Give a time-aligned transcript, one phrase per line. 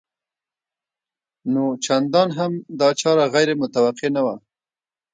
[1.53, 4.35] نو چندان هم دا چاره غیر متوقع نه وه